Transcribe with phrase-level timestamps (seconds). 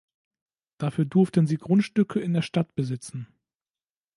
[0.79, 3.27] Dafür durften sie Grundstücke in der Stadt besitzen.